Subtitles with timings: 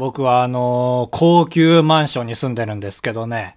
[0.00, 3.56] 僕はあのー高級マンションに住んでるんですけどね。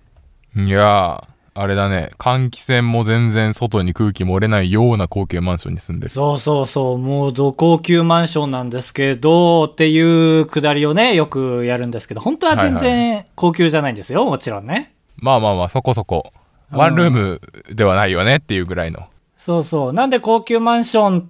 [0.58, 1.24] いやー、
[1.54, 2.12] あれだね。
[2.20, 6.12] 換気扇も全然外に空気漏れないような高級マンションに住んでる。
[6.12, 14.94] そうそうそう、もうど高級マンションなんですけど、っていうくだりをね、よくやるんですけど、本当は全はい然高級じゃないんですよ、もちろんね。
[15.16, 16.34] まあまあまあ、そこそこ。
[16.72, 17.42] ワンルーム
[17.74, 19.08] ではないよねっていうぐらいの。
[19.38, 19.94] そうそう。
[19.94, 21.24] なんで高級マンションっ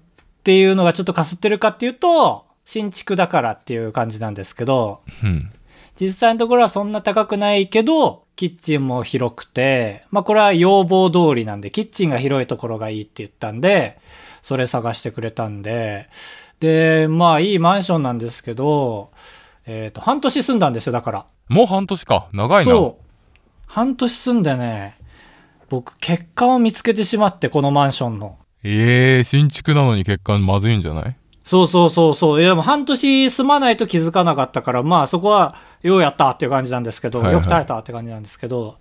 [0.43, 5.51] ていうのがちょっとかすってるかっていうと、新築だからっていう感じなんですけど、うん。
[5.99, 13.99] 実際のところはそんな高くないけど、キッチンも広くて、まあこれは要望通りなんで、キッチンが広いところがいいって言ったんで、
[14.41, 16.09] それ探してくれたんで、
[16.59, 19.11] で、まあいいマンションなんですけど、
[19.65, 21.25] えっ、と、半年住んだんですよ、だから。
[21.47, 22.27] もう半年か。
[22.33, 22.71] 長いな。
[22.71, 23.03] そう。
[23.67, 24.97] 半年住んでね、
[25.69, 28.37] 僕、結果を見つけてしまって、このマンションの。
[28.63, 31.15] ええー、新築なのに欠陥まずいんじゃない？
[31.43, 32.41] そうそうそうそう。
[32.41, 38.77] いや、もう半年住まないと気づかなかったから、まあそこは、ようやったっていう感じなんですけど、はいはいよく耐えたって感じなんですけど、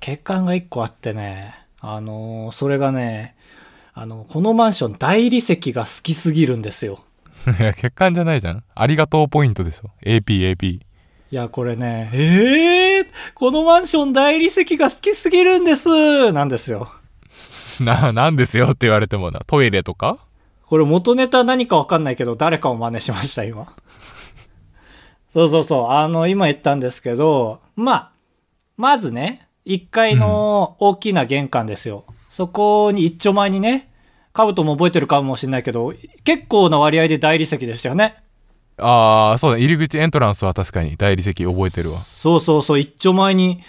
[0.00, 3.34] 欠陥が一個あってね、あのーそれがね、
[3.94, 7.00] あの、このマンション大理石が好きすぎるんですよ。
[7.58, 8.62] いや、欠陥じゃないじゃん。
[8.74, 9.90] ありがとうポイントでしょ。
[10.04, 10.66] AP、AP。
[10.66, 10.80] い
[11.30, 16.92] や、これね、ええー、このマンション大理石が好きすぎるんですなんですよ。
[17.80, 19.40] な、なんですよって言われてもな。
[19.46, 20.18] トイレとか？
[20.66, 23.72] これ元ネタ何かわかんないけど、誰かを真似しました、今。
[25.30, 25.88] そうそうそう。
[25.88, 28.10] あの、今言ったんですけど、まあ、
[28.76, 32.04] まずね、1階の大きな玄関ですよ。
[32.30, 33.90] そこに一丁前にね、
[34.32, 35.92] カブトも覚えてるかもしれないけど、
[36.24, 38.16] 結構な割合で大理石でしたよね。
[38.78, 39.58] ああ、そうだ。
[39.58, 41.98] 入り口エントランスは確かに大理石覚えてるわ。
[41.98, 43.62] そうそうそう、一丁前に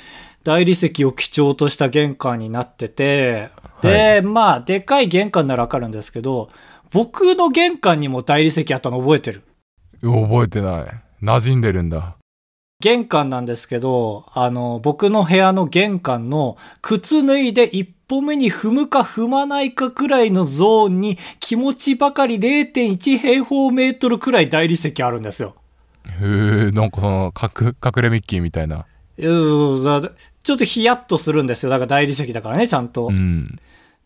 [0.44, 3.50] 大理石を基調とした玄関になってて、
[3.81, 6.50] で、まあ、でかい玄関ならわかるんですけど、
[6.91, 9.43] 僕の玄関にも大理石あったの覚えてる？
[10.02, 10.85] 覚えてない。
[11.23, 12.16] 馴染んでるんだ。
[12.79, 25.56] 玄関なんですけど、あの、僕の部屋の玄関の靴脱いで一歩目に踏むか踏まないかくらいのゾーンに気持ちばかり0.1平方メートルくらい大理石あるんですよ。
[26.22, 28.85] へえ、なんかその、隠、隠れミッキーみたいな。
[29.17, 29.29] いや
[30.00, 30.12] だ
[30.44, 31.72] ちょっとヒヤッとするんですよ。
[31.72, 33.07] だから大理石だからね、ちゃんと。
[33.07, 33.59] うん。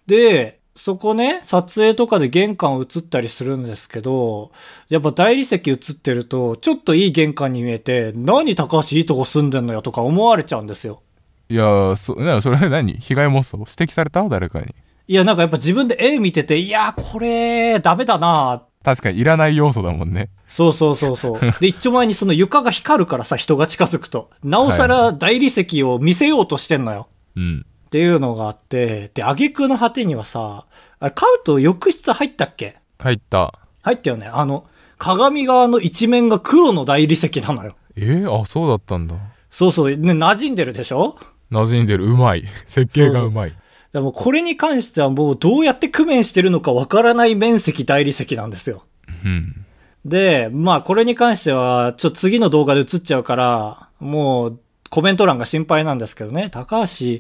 [0.08, 4.52] で、そこね、撮影とかで玄関映ったりするんですけど、
[4.90, 11.02] やっぱ大理石映ってると、ちょっといい玄関に見えて、何高橋いいとこ住んでんのよとか思われちゃうんですよ。
[11.50, 12.94] いやー、そ、な、それ何？
[12.94, 13.58] 被害妄想？
[13.58, 14.28] 指摘された？
[14.30, 14.68] 誰かに？
[15.08, 20.30] いや、なんかやっぱ自分で絵見てて、いや、これ、ダメだな確かにいらない要素だもんね。
[20.48, 21.40] そうそうそうそう。
[21.60, 24.30] で、一丁前にその床が光るからさ、人が近づくと。
[24.44, 27.10] なおさら大理石を見せようとしてんのよ。
[27.36, 27.66] うん。
[27.92, 30.64] っていうのがあって、で、挙句の果てにはさ、
[31.02, 32.78] あれ、買うと浴室入ったっけ？
[33.00, 33.60] 入った。
[33.82, 34.28] 入ったよね。
[34.28, 34.66] あの、
[34.98, 37.76] 鏡側の一面が黒の大理石なのよ。
[37.98, 39.18] えー、あ、そうだったんだ。
[39.50, 41.18] そうそう、ね、馴染んでるでしょ？
[41.52, 42.06] 馴染んでる。
[42.06, 42.46] うまい。
[42.66, 43.54] 設計がうまい。
[43.92, 48.86] でもこれに関してはもうどうやって工面してるのかわからない面積大理石なんですよ。
[49.26, 49.66] うん。
[50.06, 54.60] で、まあこれに関しては、ちょっと次の動画で映っちゃうから、もう
[54.90, 57.20] コメント欄が心配なんですけどね、高橋、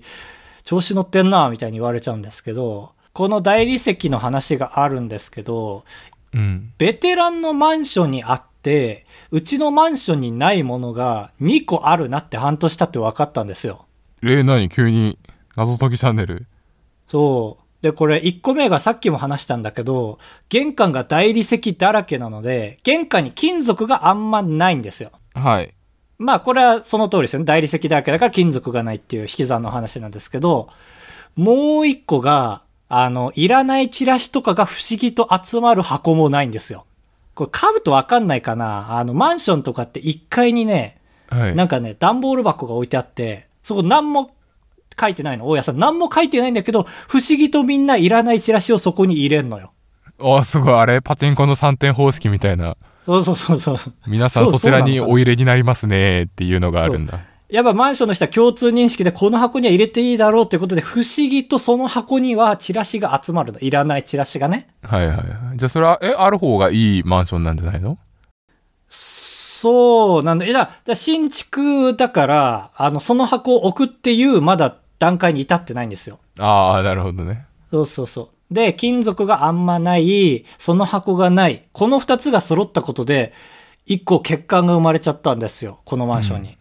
[0.71, 5.83] 調子乗ってんな、みたいに言われちゃうんですけど、この大理石の話があるんですけど、
[6.33, 6.71] うん。
[6.77, 13.85] ベテランのマンションにあって、うちのマンションにないものが2個あるなって半年経って分かったんですよ。
[14.23, 14.69] えー、何？
[14.69, 15.19] 急に
[15.57, 16.45] 謎解きチャンネル？
[17.09, 17.83] そう。
[17.83, 25.11] で、これ1個目がさっきも話したんだけど、玄関が大理石だらけなので、玄関に金属があんまないんですよ。
[25.33, 25.73] はい。
[26.21, 27.45] まあこれはその通りですよね。
[27.45, 30.69] 大理石だらけだから金属がないっていう引き算の話なんですけど、
[31.35, 36.85] もう一個が、あの、いらないチラシとかが不思議と集まる箱もないんですよ。
[37.33, 41.55] これ買うとわかんないかなあの、マンションとかって1階にね、はい。
[41.55, 44.35] なんかね、段ボール箱が置いてあって、そこ何も
[44.99, 45.47] 書いてないの。
[45.47, 49.71] 大家さん何も書いてないんだけど、不思議とみんないらないチラシをそこに入れんのよ。
[50.19, 50.73] あ、すごい。
[50.73, 52.77] あれパチンコの3点方式みたいな。
[53.05, 53.93] そうそうそうそう。
[54.07, 57.19] 皆さんそちらにお入れになりますねっていうのがあるんだ。
[57.49, 63.59] やっぱマンションの人は共通認識でこの箱には入れていいだろうってことで、不思議とその箱にはチラシが集まるの。
[63.59, 64.67] いらないチラシがね。
[64.83, 65.57] はいはいはい。
[65.57, 67.97] じゃあそれは、え、ある方がいいマンションなんじゃないの？
[68.89, 70.45] そうなんだ。
[70.45, 76.19] いや、だから新築だから、あの、その箱を置くっていう、まだ段階に至ってないんですよ。
[76.39, 77.45] ああ、なるほどね。
[77.69, 78.29] そうそうそう。
[78.51, 81.67] で、金属があんまない、その箱がない。
[81.71, 83.31] この二つが揃ったことで、
[83.85, 85.79] 一個欠陥が生まれちゃったんですよ。
[85.85, 86.57] このマンションに。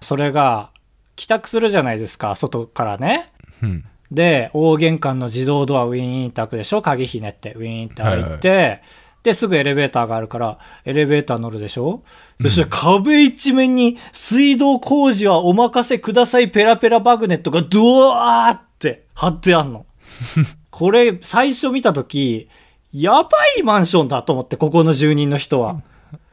[0.00, 0.70] それが、
[1.14, 3.30] 帰宅するじゃないですか、外からね。
[3.62, 3.84] うん。
[4.10, 8.82] で、大玄関の自動ドアウィーンって開くでしょ鍵ひねって、ウィーンって開いて、
[9.22, 12.02] で、すぐエレベーターがあるから、エレベーター乗るでしょ
[12.40, 19.84] そしたら壁一面に水道工事はお任せくださいペラペラマグネットがドワーって貼ってあんの。
[20.76, 22.50] これ、最初見たとき、
[22.92, 25.80] やばいマンションだと思って、ここの住人の人は。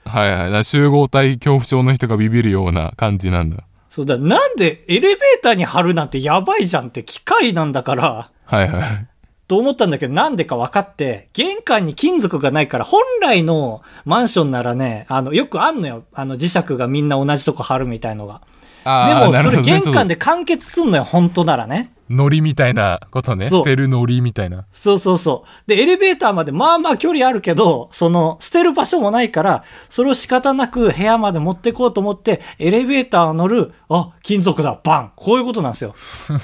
[0.04, 0.66] はいはい。
[0.66, 3.64] 集合体恐怖症の人がビビるような感じなんだ。
[3.90, 8.32] そうだ、なんでエレベーターに貼るなんてやばいじゃんって機械なんだから。
[8.44, 9.08] はいはい。
[9.48, 16.04] と思ったんだけど、なんでか分かって、玄関に金属がないから、本来のマンションならね、あの、よくあんのよ。
[16.14, 18.42] あの、磁石がみんな同じとこ貼るみたいのが。
[18.84, 21.94] あでも、それ玄関で完結すんのよ、本当ならね。
[22.10, 23.50] ノリみたいなことね。
[23.50, 24.66] 捨てるノリみたいな。
[24.72, 25.70] そうそうそう。
[25.70, 35.96] で、エレベーターまでまあまあ距離あるけど、その、捨てる場所もないから、それを仕方なく部屋まで持ってこうと思って、エレベーターを乗る、あ、金属だ、バンこういうことなんですよ。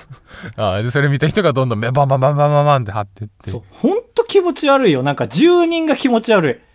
[0.56, 3.52] ああ、で、それ見た人がどんどんバンバンバンバンバンバンって貼ってって。
[3.52, 3.62] そう。
[3.72, 5.04] ほんと気持ち悪いよ。
[5.04, 6.70] なんか住人が気持ち悪い。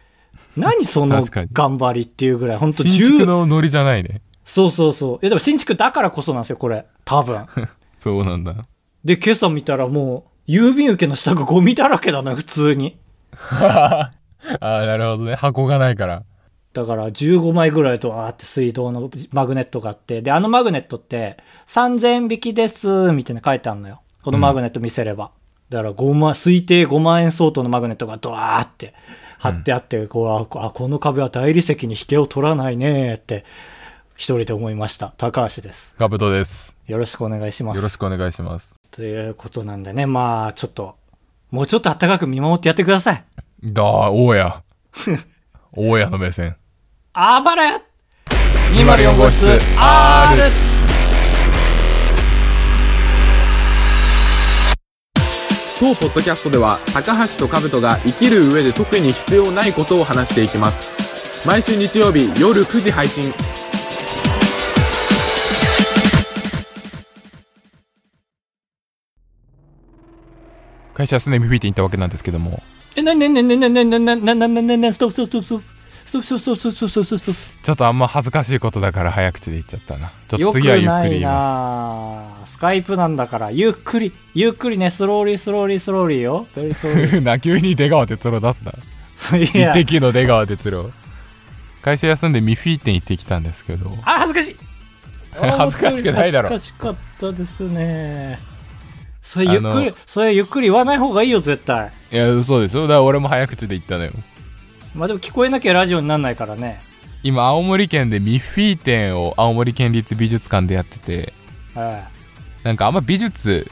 [0.61, 1.21] 何その
[1.53, 4.21] 頑張りっていうぐらい、ほんと新築のノリじゃないね。
[4.45, 5.19] そうそうそう。
[5.23, 6.87] え、でも新築だからこそなんですよ、これ。
[7.05, 7.47] 多分。
[7.99, 8.55] そうなんだ。
[9.05, 12.99] で、今朝見たらもう、郵便受けの下がゴミだらけだな、普通に。
[13.51, 14.11] あ
[14.61, 15.35] あ、なるほどね。
[15.35, 16.23] 箱がないから。
[16.75, 21.39] だから15枚ぐらいとわーって水道のマグネットがあって、で、あのマグネットって
[21.69, 24.03] 3000円引きです、みたいなの書いてあるのよ。
[24.23, 25.31] このマグネット見せれば。
[25.71, 28.93] だから5万、推定5万円相当のマグネットがドワーって
[29.39, 33.45] 貼ってあって、こうあ、あこの壁は大理石に引けを取らないねって、
[34.17, 35.13] 一人で思いました。
[35.19, 35.95] 高橋です。
[35.99, 36.77] カブトです。
[36.87, 37.77] よろしくお願いします。
[37.77, 38.79] よろしくお願いします。
[38.91, 40.97] ということなんでね、まあ、ちょっと、
[41.51, 43.25] もうちょっと暖かく見守ってやってください。
[43.65, 44.63] だあ、大家。
[45.77, 46.57] 大家の目線。
[47.13, 47.83] あばらや
[48.73, 49.61] !204 号室 R!
[55.81, 63.33] 当ポッドキャストでは高橋と兜が生きる上で特に必要ないことを話していきます毎週日曜日夜9時配信
[70.95, 72.63] 会社休んでミッフィー展に行ったわけなんですけども、
[72.97, 75.65] え、なになになになになになになになになになストップストップストップ
[76.07, 80.13] ストップストップストップストップストップちょっとあんま恥ずかしいことだから早口で言っちゃったな。
[80.29, 81.31] ちょっと次はゆっくり言いま
[82.41, 86.47] なスカイプなんだから、ゆっくり、ゆっくりね、 slowly slowly slowly よ。
[86.55, 87.21] very slowly す。
[87.21, 88.73] な、急に出川哲郎出すな。
[89.39, 90.91] 一や、滴の出川哲郎。
[91.83, 94.57] 会社休んでミッフィー展行ってきたんですけど、あ、恥ずかしい
[95.35, 98.39] 恥ずかしくないだろ恥ずかしかったですね。
[99.35, 101.91] それゆっくり、それゆっくり言わない方がいいよ、絶対。
[102.13, 102.83] いや、そうですよ。
[102.83, 104.13] だから俺も早口で言ったのよ。
[104.95, 106.81] まあでも聞こえなきゃラジオになんないからね。
[107.25, 111.33] 今、青森県でミッフィー店を青森県立美術館でやってて、
[111.75, 112.05] は
[112.63, 112.67] い。
[112.67, 113.67] なんかあんま美術、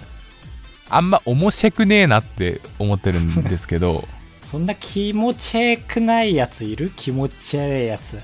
[0.91, 4.09] あんま面白くねえなって思ってるんですけど、
[4.51, 6.91] そんな気持ちよくないやついる？
[6.97, 8.19] 気持ち悪いやつ。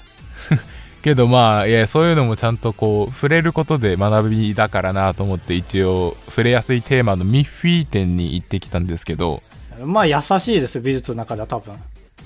[1.03, 9.43] けどまあ、いや、そういうのもちゃんとこう、触れることで学びだからなと思って一応、触れやすいテーマのミッフィー店に行ってきたんですけど、
[9.85, 11.75] まあ優しいですよ、美術の中では多分。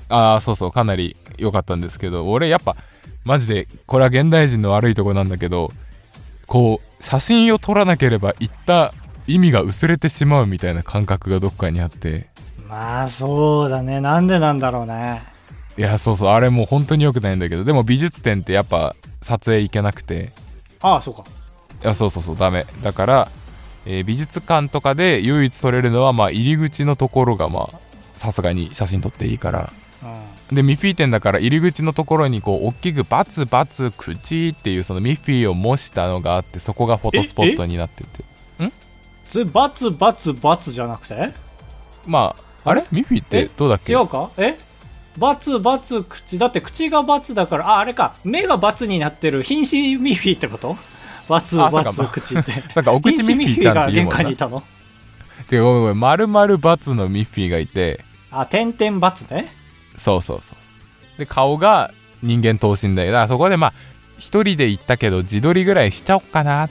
[0.08, 2.76] ああ、そうそう、かなり良かったんですけど、俺やっぱ、
[3.24, 5.70] マジで、これは現代人の悪いとこなんだけど、
[6.46, 8.92] こう、写真を撮らなければ言った
[9.26, 12.28] 意味が薄れてしまうみたいな感覚がどっかにあって、
[12.68, 14.00] まあそうだね。
[14.00, 15.31] なんでなんだろうね。
[15.78, 20.32] いや、そうそう、あれもう本当に良くないんだけど、でも美術展ってやっぱ撮影行けなくて、
[20.80, 21.24] ああ、そうか。
[21.82, 22.66] いや、そうそうそう、ダメ。
[22.82, 23.28] だから、
[23.86, 27.78] えー美術館とかで唯一撮れるのは、まあ、入り口のところが、まあ、
[28.14, 29.72] さすがに写真撮っていいから。
[30.50, 30.56] うん。
[30.56, 38.24] で、ミッフィー店だから入り口のところに、こう、大きくバツバツ口っていう、そのミッフィーを模したのがあって、そこがフォトスポットになってて。
[39.28, 41.32] それ、バツバツバツじゃなくて？
[42.06, 42.84] まあ、あれ？
[42.92, 43.50] ミッフィーってえ？
[43.56, 43.92] どうだっけ？
[43.92, 44.30] 違うか？
[44.36, 44.58] え？
[45.18, 46.38] バツバツ口。
[46.38, 48.14] だって口がバツだから、あ、あれか。
[48.24, 50.76] 目がバツになってる瀕死ミッフィーってこと
[51.28, 52.52] バツあバツ口って。
[52.72, 54.16] さっきお口ミッフィーちゃんが玄って言うもんな。
[54.16, 54.62] 関にいたの？
[55.48, 59.52] てかごめんごめん、丸々バツのミッフィーがいて、あ、点々バツね。
[59.98, 61.18] そうそうそう。
[61.18, 61.92] で、顔が
[62.22, 63.06] 人間等身大。
[63.06, 63.72] だからそこでまあ、
[64.18, 66.70] 一人で行ったけど、自撮りぐらいしちゃおっかな。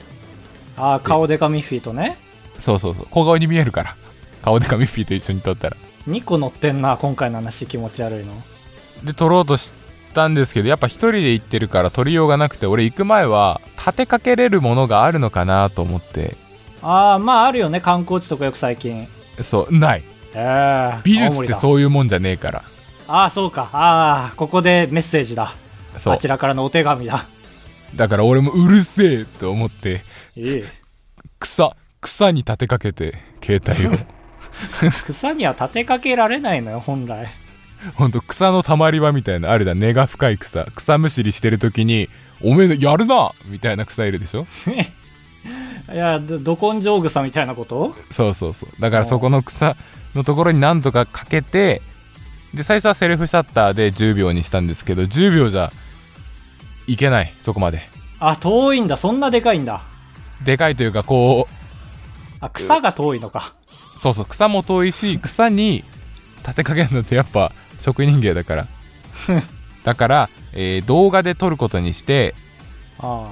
[0.76, 2.16] あ、顔デカミッフィーとね。
[2.58, 3.06] そうそうそう。
[3.10, 3.96] 小顔に見えるから。
[4.42, 5.76] 顔でかミッフィーと一緒に撮ったら。
[6.08, 8.34] 2個乗ってんな、今回の話気持ち悪いの。
[9.04, 9.72] で、撮ろうとし
[10.14, 16.36] たんですけど、やっぱ一人で行ってるから撮りようがなくて、俺行く前は、立てかけれるものがあるのかなと思って、
[16.82, 19.06] ああ、まああるよね、観光地とかよく最近。
[19.40, 20.02] そう、ない。
[20.34, 21.56] ええ美術ってう。
[21.56, 22.62] そういうもんじゃねえから。
[23.08, 23.68] ああ、そうか。
[23.72, 25.54] ああ、ここでメッセージだ。
[25.94, 26.16] あ。
[26.16, 27.26] ちらからのお手紙だ。
[27.94, 30.02] だから俺もうるせえと思って、
[30.36, 30.64] いい。
[31.38, 33.98] 草、草に立てかけて、携帯を。
[35.06, 37.28] 草には立てかけられないのよ、本来。
[37.96, 39.80] ほんと草のたまり場みたいなあるじゃん。
[39.80, 40.64] 根が深い草。
[40.74, 42.08] 草むしりしてる時に
[42.42, 43.32] おめえやるな!
[43.46, 44.46] みたいな草いるでしょ?
[45.92, 47.94] いやどど根性草みたいなこと?
[48.10, 48.80] そうそうそう。
[48.80, 49.76] だからそこの草
[50.14, 51.82] のところになんとかかけて
[52.54, 55.72] で最初はセルフシャッターで10秒にしたんですけど10秒じゃ
[56.86, 57.82] いけないそこまで。
[58.20, 58.96] あ遠いんだ。
[58.96, 59.82] そんなでかいんだ。
[60.44, 61.48] でかいというかこ
[62.40, 63.54] あ草が遠いのか。
[63.70, 65.84] うそうそう草も遠いし草に
[66.42, 68.66] 立てかけるのってやっぱ職人芸だから。
[69.84, 72.34] だから、えー動画で撮ることにして
[72.98, 73.26] あ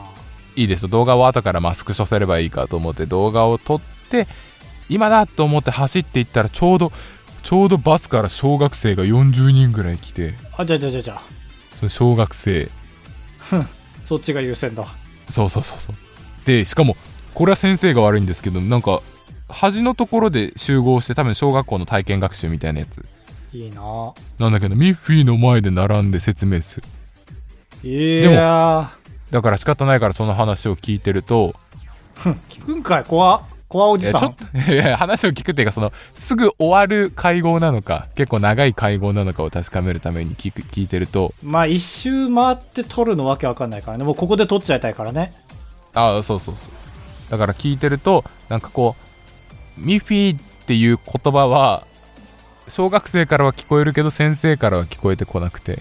[0.56, 0.88] いいですよ。
[0.88, 4.26] 動画を後からマスク処せればいいかと思って動画を撮って
[4.88, 6.92] 今だと思って走っていったらちょうど
[7.42, 10.34] ちょうどバスから小学生が40人ぐらい来て。
[10.56, 11.22] ああじゃあじゃあじゃあじゃあ。
[11.74, 12.68] その小学生。
[14.06, 14.84] そっちが優先だ。
[15.28, 15.96] そうそうそうそう。
[16.44, 16.96] でしかも
[17.34, 19.00] これは先生が悪いんですけどなんか
[19.50, 23.04] 端のところで集合して多分小学校の体験学習みたいなやつ。
[23.52, 24.12] いいな。
[24.38, 26.86] なんだけどミッフィーの前で並んで説明する。
[27.82, 28.90] いでもや
[29.30, 33.04] だから仕方ないからその話を聞いてるとー聞くんかい？
[33.04, 34.20] 怖怖おじさん。
[34.20, 34.34] ちょっ
[34.66, 41.32] といや話を聞くっていうかそのすぐ終わる会合なのか結構長い会合なのかを確かめるために聞く聞いてると。
[41.42, 44.04] まあ一周回って撮るのわけわかんないからね。
[44.04, 45.32] もうここで撮っちゃいたいからね。
[45.94, 46.70] ああそうそうそう。
[47.30, 49.09] だから聞いてるとなんかこう
[49.80, 51.86] ミッフィーっていう言葉は
[52.68, 55.78] 小学生からは聞こえるけど先生からは聞こえてこなくて。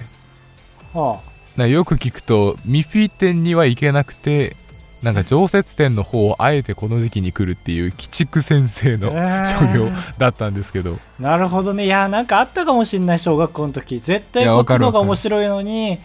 [0.93, 1.21] は
[1.55, 4.55] なんかよく聞くとミッフィー店には行けなくて
[5.03, 9.45] なんか常設店の方をあえてこの時期に来るっていう鬼畜先生のえー。
[9.45, 11.85] 所業だったんですけど、あなるほどね。
[11.85, 13.99] いやなんかあったかもしんない小学校の時。
[13.99, 15.99] 絶対こっちの方が面白いのに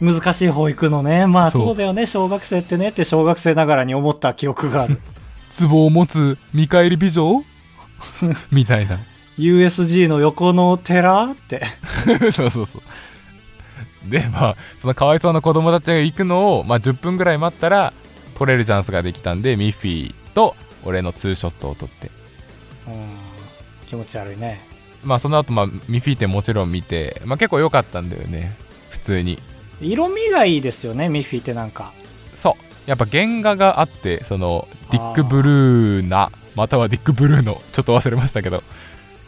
[0.00, 1.26] 難しい方行くのね。
[1.26, 1.66] まあそう。
[1.66, 2.06] そうだよね。
[2.06, 4.98] 小学生ってねって小学生ながらに思った記憶がある
[5.60, 7.44] 壺を持つ見返り美女？
[8.50, 8.98] みたいな。
[9.38, 11.62] USG の横の寺って。
[12.32, 12.82] そうそうそう。
[14.10, 17.92] でまあそのかわいそうな子供たちが行くのを、まあ、10分ぐらい待ったら
[18.34, 22.10] 撮れるチャンスができたんでミッフィーと俺のツーショットを撮って。
[22.88, 22.94] うん。
[23.86, 24.60] 気持ち悪いね。
[25.04, 28.56] まあその後、まあミッフィー店もちろん見て、まあ、結構良かったんだよね。
[28.90, 29.38] 普通に。
[29.80, 31.92] 色味がいいですよねミッフィーってなんか。
[32.34, 32.56] そ
[32.86, 32.90] う。
[32.90, 38.62] やっぱ原画があってそのディック・ブルーナまたはディック・ブルーのちょっと忘れましたけど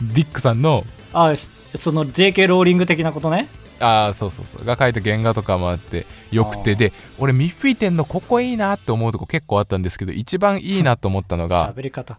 [0.03, 1.35] ディックさんのあ
[1.79, 3.49] その JK ローリング的なことね？
[3.81, 4.65] ああそうそうそう。
[4.65, 6.75] が描いた原画とかもあってよくて。
[6.75, 12.19] で俺ミッフィー店のここいいなって思うとこ結構あったんですけど一番いいなと思ったのが 喋り方。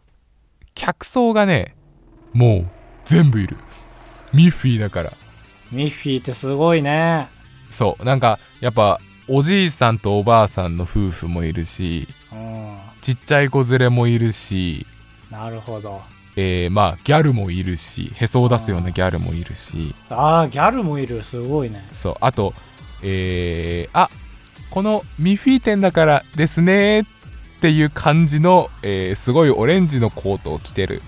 [0.73, 1.75] 客層がね
[2.33, 2.67] もう
[3.05, 3.57] 全部いる。
[4.33, 5.13] ミッフィーだから。
[5.71, 7.27] ミッフィーってすごいね。
[7.71, 8.03] そう。
[8.03, 8.99] なんかやっぱ
[9.29, 14.87] おじいさんとおばあさんの夫婦もいるしうんちっちゃい子連れもいるし
[15.29, 16.01] なるほど。
[16.35, 19.93] えー、まあギャルもいるしへそを出すようなギャルもいるし。
[20.09, 21.23] ああギャルもいる。
[21.23, 21.87] すごいね。
[21.93, 22.55] そうあと
[23.03, 24.09] えー、あ
[24.71, 27.05] このミッフィー店だからですねっ
[27.61, 31.03] ていう感じの、えーすごいオレンジのコートを着てる。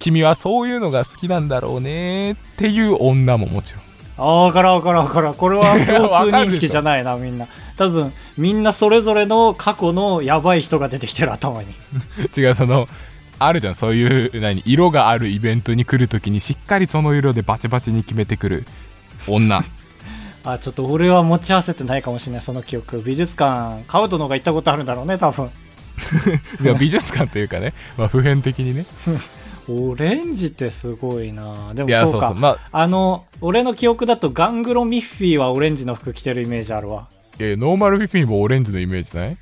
[0.00, 3.87] 君はそういうのが好きなんだろうねっていう女ももちろん
[4.18, 5.34] ああ分からん分からん分からん。
[5.34, 7.46] これは共通認識じゃないなみんな。
[7.78, 11.68] 多分みんなそれぞれの過去のやばい人が出てきてる頭に。
[12.36, 12.88] 違うその
[13.38, 18.66] あるじゃんそういう何色があるイベントに来るときにしっかりその色でバチバチに決めてくる
[19.28, 19.62] 女。
[20.44, 23.02] あちょっと俺は持ち合わせてないかもしれないその記憶。
[23.02, 23.84] 美術館。
[23.86, 25.50] カウトの方が行ったことあるんだろうね多分。
[26.62, 28.86] いや美術館というかね、まあ、普遍的にね
[29.68, 31.74] オレンジってすごいな。
[31.74, 32.34] でもそううそう。
[32.34, 37.08] まああの俺の記憶だとガングロミッフィーはオレンジの服着てるイメージあるわ。
[37.38, 39.36] いやノーマルフィフィンもオレンジのイメージない？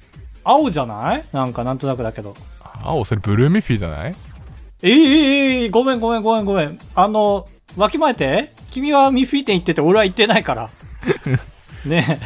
[0.45, 1.25] 青じゃない？
[1.33, 2.35] なんかなんとなくだけど。
[2.83, 4.14] 青それブルーミッフィーじゃない？
[4.83, 6.78] えー、えーえーごめんごめんごめんごめん。
[6.95, 10.71] あのわきまえて君はミッフィー店行ってて俺は行ってないから。
[11.87, 12.18] ね。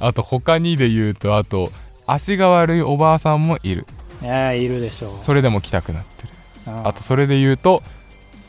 [0.00, 1.70] あと他にで言うとあと
[2.06, 3.86] 足が悪いおばあさんもいる。
[4.22, 5.20] ええーいるでしょう。
[5.20, 6.28] それでも来たくなってる。
[6.28, 6.31] うん
[6.66, 7.82] あとそれで言うと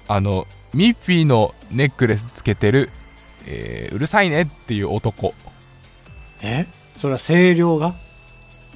[0.08, 2.90] あのミッフィーのネックレスつけてる、
[3.48, 5.34] えーうるさいねっていう男。
[6.42, 6.66] え？
[6.98, 7.96] それは声量が？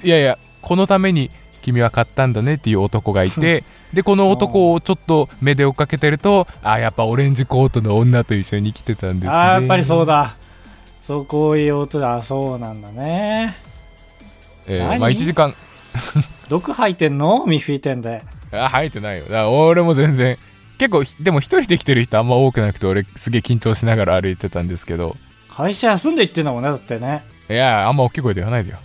[0.02, 1.30] いやいやこのために
[1.62, 9.30] 君は買ったんだねっていう男がいてでこの男をちょっと目で追っかけてるとあやっぱオレンジコートの女と一緒に来てたんですね。
[9.30, 10.36] ああやっぱりそうだ。
[11.02, 12.22] そうこういう音だ。
[12.22, 13.56] そうなんだね。
[14.66, 15.00] えー何？
[15.00, 15.54] まあ1時間。
[16.48, 17.44] 毒吐いてんの？
[17.46, 19.24] ミッフィー店であ入ってないよ。
[19.24, 20.38] だから俺も全然。
[20.78, 25.16] 結構でも一人で来てる人あんま多くなくて俺すげえ緊張しながら歩いてたんですけど。
[25.50, 27.24] 会社休んで行ってんだもんねだってね。
[27.50, 28.78] いやあんま大きい声で言わないでよ。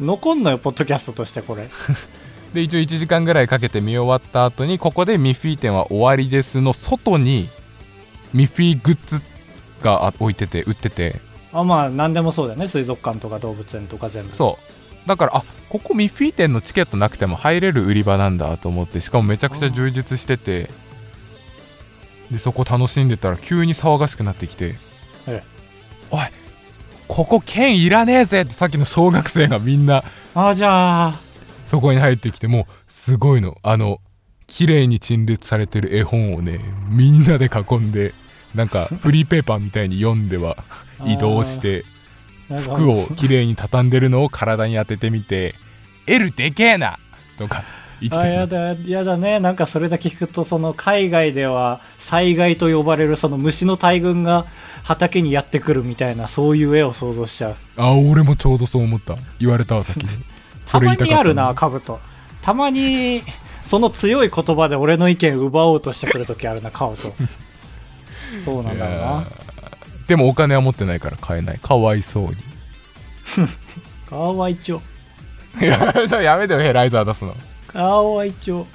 [0.00, 1.68] 残んのよポッドキャストとしてこれ。
[2.54, 7.50] で一応1時間ぐらいかけて見終わった後にここでミッフィー店は終わりですの外に
[8.32, 9.22] ミッフィーグッズ
[9.82, 11.20] があ置いてて売ってて。
[11.52, 12.68] あまあ何でもそうだよね。
[12.68, 14.34] 水族館とか動物園とか全部。
[14.34, 14.77] そう
[15.08, 20.70] だからあここミッフィー店のチケットなくても入れる売り場なんだと思ってしかもめちゃくちゃ充実してて
[22.30, 24.76] でそこ楽しんでたら急に騒がしくなってきて
[25.26, 25.42] ええ
[26.12, 26.20] 「おい
[27.08, 31.28] ここ券いらねえぜ!」ってさっきの小学生がみんなあじゃあ。
[31.66, 33.58] そこに入ってきてもうすごいの。
[33.62, 34.00] あの
[34.46, 38.14] 綺麗に陳列されてる絵本をねみんなで囲んで
[38.54, 40.56] なんかフリーペーパーみたいに読んでは
[41.04, 41.84] 移動して
[42.48, 45.54] 服を綺麗に畳んでるのを体に当ててみて
[46.06, 46.98] 「L でけえな!」
[47.38, 47.62] とか
[48.00, 49.40] 言ってあやだやだね。
[49.40, 54.46] なんかそれだけ聞くとその海外では災害と呼ばれるその虫の大群が
[54.84, 57.56] 畑にやってくるみたいなそういう絵を想像しちゃう。
[57.76, 59.16] あ俺もちょうどそう思った。
[59.38, 60.08] 言われたわ先に。
[60.66, 61.98] たまにあるなそカブト
[62.42, 63.22] たまに
[63.64, 67.12] その強い言葉で俺の意見奪おうとしてくるときあるなカブト
[68.44, 69.24] そうなんだろうな
[70.08, 71.58] でもお金は持ってないから買えない。
[71.58, 72.34] かわいそうに。
[74.08, 74.80] かわいちょ。
[75.60, 77.34] いやじゃあやめてよヘライザー出すの。
[77.66, 78.66] かわいちょ。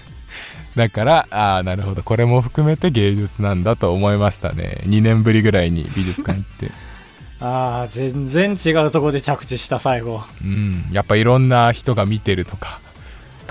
[0.76, 2.02] だからああなるほど。
[2.02, 4.78] これも含めて芸術なんだと思いましたね。
[4.84, 6.70] 2年ぶりぐらいに美術館行って。
[7.40, 10.22] ああ全然違うとこで着地した最後。
[10.44, 10.84] うん。
[10.92, 12.78] やっぱいろんな人が見てるとか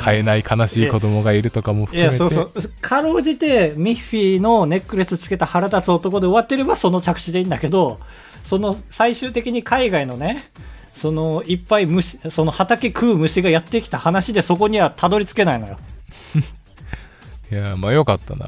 [0.03, 2.13] 買えない悲しい子供がいるとかもい含めて。
[2.13, 2.51] やそうそう。
[2.81, 7.99] かろうじてミッフィーのネックレスつけた腹立つ男で終わってればその着地でいいんだけど
[8.43, 10.51] その最終的に海外のね
[10.93, 15.77] そのいっぱい虫その畑食う虫がやってきた話でそこにはたどり着けないのよ。
[17.51, 18.47] いやまあよかったな。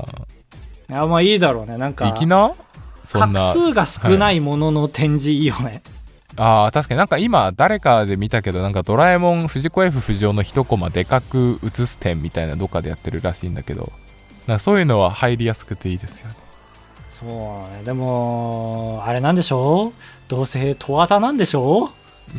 [0.89, 1.77] いやまあいいだろうね。
[1.77, 2.53] なんか行きな？
[3.03, 5.81] そんな画数が少はないものの展示いいよね、
[6.35, 13.91] ああ確かになんか今誰かで見たけどなんかドラえもん藤子 F 不二雄の一コマでかく映す展みたいなどっかでやってるらしいんだけど。
[14.47, 16.35] なんかそういうのは入りやすくていいですよね。
[17.17, 17.83] そうね。
[17.85, 19.93] でもあれなんでしょう？
[20.27, 21.91] どうせ十和田なんでしょ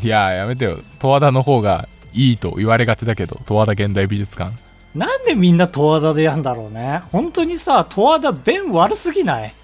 [0.02, 0.78] いやーやめてよ。
[1.00, 4.50] 十和田の方がいいと言われがちだけど十和田現代美術館。
[4.94, 7.00] うなんでみんな十和田でやんだろうね？
[7.10, 9.54] 本当にさ十和田弁悪すぎない？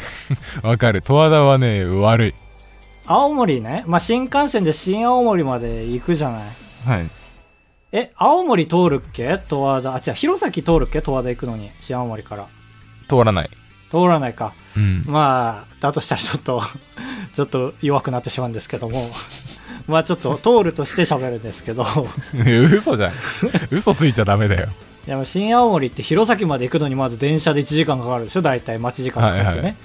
[0.62, 1.02] わかる。
[1.02, 2.34] 十和田はね悪い
[3.06, 6.42] 青森ね、まあ、新幹線で新青森まで行くじゃない。
[6.86, 7.10] はい。
[7.92, 9.38] え青森通るっけ？
[9.48, 9.94] 十和田。
[9.94, 10.14] あ違う。
[10.14, 11.00] 弘前通るっけ？
[11.02, 11.70] 十和田行くのに。
[11.80, 12.46] 新青森から。
[13.08, 13.50] 通らない。
[13.90, 14.52] 通らないか。
[14.76, 15.04] うん。
[15.06, 16.62] まあだとしたらちょっと
[17.34, 19.10] ちょっと弱くなってしまうんですけども。
[19.86, 21.86] まあちょっと通るとして喋るんですけど。
[22.74, 23.12] 嘘じゃん。
[23.70, 24.68] 嘘ついちゃダメだよ。
[25.06, 28.42] いや新青森って弘前まで行くのにまず電車で1時間かかるでしょ？
[28.42, 29.76] 大体待ち時間かかってね、はいはい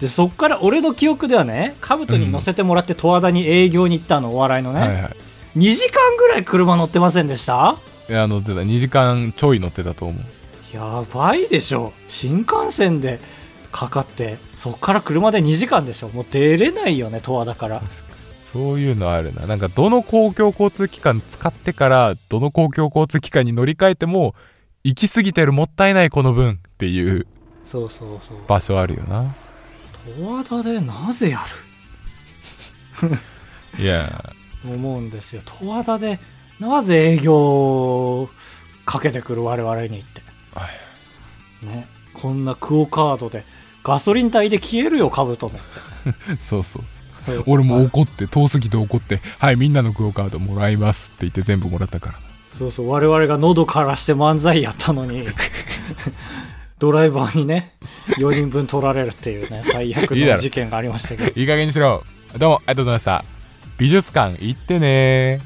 [0.00, 5.16] でそっから俺の記憶ではね兜に乗せてもらって十和田に営業に行ったのお笑いのね、はいはい。
[5.56, 7.76] 2時間ぐらい車乗ってませんでした？
[8.08, 8.60] いや乗ってた。
[8.60, 10.76] 2時間ちょい乗ってたと思う。
[10.76, 11.94] やばいでしょ。
[12.08, 13.18] 新幹線で
[13.72, 16.08] かかってそっから車で2時間でしょ。
[16.08, 17.82] もう出れないよね十和田から。
[18.44, 19.46] そういうのあるな。
[19.46, 24.34] なんかどの公共交通機関使ってからどの公共交通機関に乗り換えても
[24.84, 27.26] 行き過ぎてるもったいないこの分っていう
[27.64, 28.36] そうそうそう。
[28.46, 29.34] 場所あるよな
[30.06, 31.40] 十和田でなぜや
[33.78, 34.32] いや。
[34.64, 35.42] る思うんですよ。
[35.60, 36.18] 十和田で
[36.60, 38.30] なぜ営業を
[38.84, 40.22] かけてくる我々にって。
[40.54, 40.68] は
[41.62, 41.86] ね。
[42.14, 43.44] こんなクオ・カードで
[43.84, 45.58] ガソリン代で消えるよカブトの
[46.40, 46.82] そうそう
[47.26, 47.44] そう。
[47.46, 52.18] 俺も怒って遠すぎて怒って「はいみんなのクオカードもらいます」って言って全部もらったから。
[52.56, 52.90] そうそう。
[52.90, 55.28] 我々が喉からして漫才やったのに
[56.78, 57.72] ドライバーにね
[58.18, 61.40] 4人分取られるっていうね最悪の事件がありましたけど。
[61.40, 62.04] いい加減にしろ。
[62.38, 63.24] どうもありがとうございました。
[63.78, 65.40] 美術館行ってね。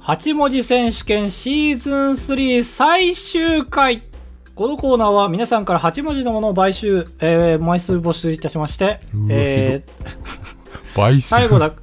[0.00, 4.04] 8文字選手権シーズン3最終回。
[4.54, 11.26] このコーナーは皆さんから8文字のものを買収、えー、枚数募集いたしましてえー、 買収。
[11.28, 11.74] 最後だ、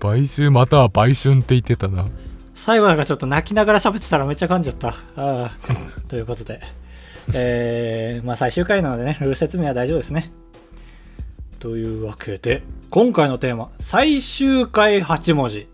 [0.00, 2.06] 買収または売春って言ってたな
[2.54, 4.88] 最後なんかちょっと泣きながら喋ってたらめっちゃ噛んじゃった。
[4.88, 5.52] ああ
[6.08, 6.60] ということで。
[7.32, 10.32] えー、まあ最終回なのでね、ルール説明は大丈夫ですね。
[11.58, 15.68] というわけで、今回のテーマ、最終回8文字。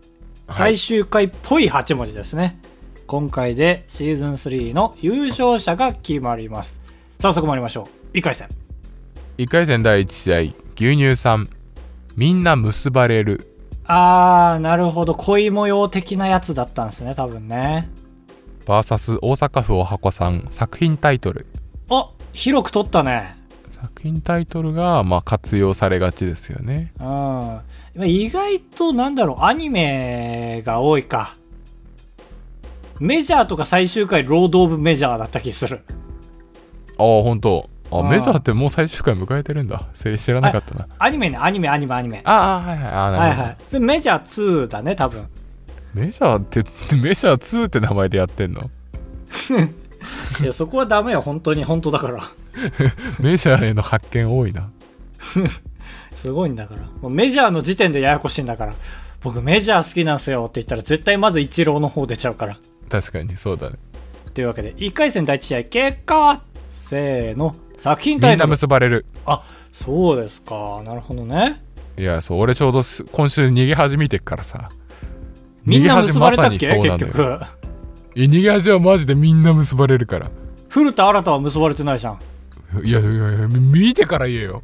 [0.49, 2.59] 最終回っぽい8文字ですね。
[3.05, 6.79] 今回でシーズン3の優勝者が決まります。
[7.19, 8.17] 早速参りましょう。
[8.17, 8.47] 1回戦。
[9.37, 10.39] 1回戦第1試合
[10.75, 11.49] 牛乳さん
[12.15, 13.56] みんな結ばれる
[13.87, 15.15] あー、なるほど。
[15.15, 17.89] 恋模様的なやつだったんですね、多分ね。
[18.65, 21.45] VS 大阪府おはこさん作品タイトル
[21.89, 23.37] あ、広く取ったね。
[23.71, 28.09] 作品タイトルがまあ活用されがちですよねうん。
[28.09, 31.35] 意外となんだろう、アニメが多いか。
[32.99, 35.81] メジャーとか最終回ロード・オブ・メジャーだった気する。
[36.97, 42.21] ああ本当あメジャーってもう最終回迎えてるんだそれ知らなかったなアニメね、アニメ、アニメ、アニメ。
[42.25, 43.57] ああはいはいああなるほど、はいはい。
[43.65, 44.21] それメジャー
[44.65, 45.27] 2だね、多分。
[45.93, 46.63] メジャーって
[46.97, 48.69] メジャー2って名前でやってんの？
[50.41, 52.23] いや、そこはダメよ、本当に、本当だから。
[53.19, 54.69] メジャーへの発見多いな
[56.15, 56.81] すごいんだから。
[57.01, 58.73] もうメジャーの時点でややこしいんだから。
[59.21, 62.57] 僕メジャー好きなんすよって言ったら絶対まずイチローの方出ちゃうから。
[62.89, 63.77] 確かにそうだね
[64.33, 68.49] というわけで、1回戦第1試合、結果は、せーの、作品タみんなイトル。
[68.51, 70.81] 結ばれるあ、そうですか。
[70.83, 71.61] なるほどね。
[71.97, 74.69] いやそう俺ちょうどす今週逃げ恥見てっからさ
[75.65, 76.57] みんな結ばれたっけ？
[76.57, 77.41] 逃げ恥結まさにそうなのよ局。
[78.15, 80.29] え逃げ恥はマジでみんな結ばれるから
[80.69, 82.19] 古田新太は結ばれてないじゃん。
[82.83, 84.61] いやいやいやみ見てから言えよ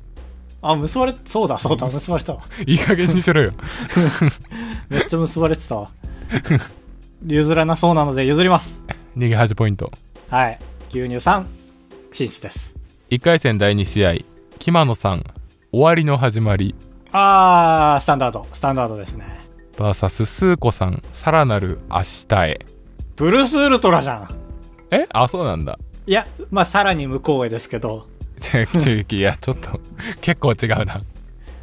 [0.62, 2.42] あ、結ばれ、そうだ、そうだ、結ばれたわ。
[2.66, 3.52] いい加減にしろよ
[4.90, 5.92] めっちゃ結ばれてたわ。
[7.26, 8.84] 譲らなそうなので譲ります。
[9.18, 9.92] 逃げ恥ポイント
[10.30, 10.60] はい。
[10.90, 11.48] 牛乳さん、
[12.12, 12.73] 進出です。
[13.14, 14.16] 1回戦第2試合
[14.58, 15.24] キマノさん
[15.72, 16.74] 終わりの始まり
[17.12, 18.48] あー、スタンダード。
[18.52, 19.40] スタンダードですね。
[19.78, 22.66] VS スーコさんさらなる明日へ
[23.16, 24.28] ブルースウルトラじゃん。
[24.90, 25.06] え？
[25.14, 28.08] あそうなんだいや、まあ、さらに向こうへですけど。
[29.12, 29.80] いやちょっと
[30.22, 31.04] 結構違うな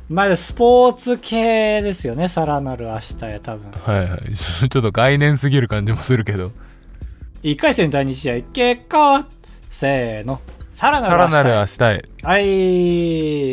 [0.09, 2.29] まあ、スポーツ系ですよね。
[2.29, 3.73] さらなる明日へ、多分。
[3.73, 6.53] はいはいちょ ちょっと概念すぎる感じもするけど
[7.43, 9.27] 1回戦第2試合、結果は、
[9.69, 10.41] せーの。
[10.81, 12.03] さらなるる明日へ。
[12.23, 12.45] はい、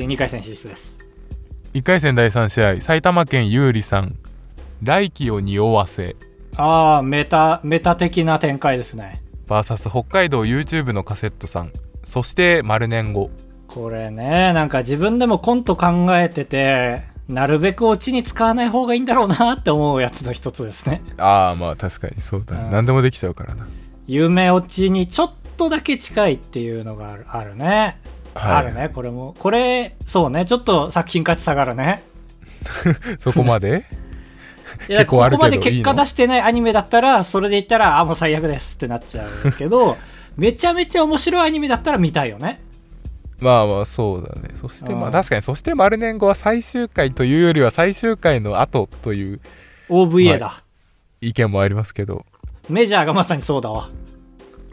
[0.08, 0.98] 2回戦進出です。
[1.74, 4.16] 1回戦第3試合埼玉県有利さん。
[4.82, 6.16] 来季を匂わせ。
[6.56, 9.22] あー、メタ、メタ的な展開ですね。
[9.46, 11.74] VS 北海道 YouTube のカセットさん。
[12.06, 13.30] そして丸年後。
[13.68, 21.04] これね、なんか自分でもコント考えてて、なるべくオチに使わない方がいいんだろうなって思うやつの一つですね。
[21.18, 22.72] ああまあ確かにそうだ、うん。
[22.72, 23.68] 何でもできちゃうからな。
[24.06, 28.00] 夢オチにちょっとだけ近いっていうのがあるね。
[28.34, 29.36] はいあるね、これも。
[29.40, 32.04] これ、そうね、ちょっと作品価値下がるね。
[33.18, 33.84] そこまで？
[34.88, 39.98] 結構あるけどここまで結果出してないアニメだったら、それで言ったら、あ、もう最悪ですってなっちゃうけど、
[40.38, 42.62] めちゃめちゃ面白いアニメだったら見たいよね。
[43.40, 49.40] まあまあそうだねそしてまうんあ確かにそして丸年後は最終回というよりは最終回の後という
[49.90, 50.64] OVA だ。
[51.22, 52.26] 意見もありますけど
[52.70, 53.90] メジャーがまさにそうだわ。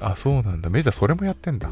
[0.01, 1.71] あそうなんだメジャーそれもやってんだ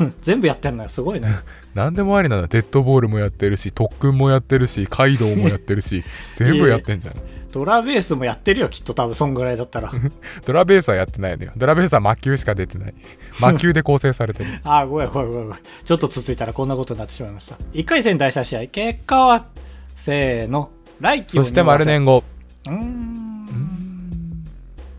[0.20, 0.88] 全部やってんのよ。
[0.88, 1.28] すごいね。
[1.74, 7.14] 何でもありなのデッドボールもやってるし特訓もやってるしカイドウもやってるし 全部やってんじゃん
[7.52, 9.90] ドラベースもやってるよ、きっと多分、そんぐらいだったら。
[10.44, 12.94] ドラベースはやってないのよドラベースは魔球しか出てない
[13.40, 15.58] 魔球で構成されてるあー、ごめんごめんごめん。
[15.82, 17.56] ちょっとつついたらこんなことになってしまいました。
[17.72, 19.46] 1回戦第3試合、結果は、
[19.94, 20.68] せーの、
[21.00, 22.24] 来季をそして丸年後
[22.66, 23.36] うーん。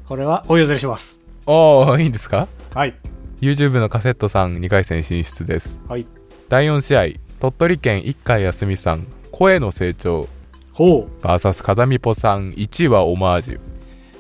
[0.08, 1.20] これはお譲りします。
[1.48, 2.48] ああいいんですか？
[2.74, 2.96] はい。
[3.42, 6.06] YouTube のカセットさん2回戦進出ですはい。
[6.50, 7.06] 第4試合
[7.40, 10.28] 鳥取県一回休みさん声の成長
[10.74, 11.26] ほう。
[11.26, 13.60] VS 風見ぽさん1話オマージュ